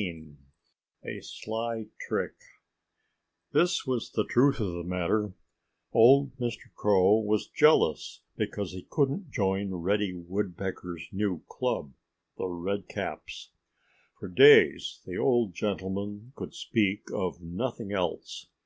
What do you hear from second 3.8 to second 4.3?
was the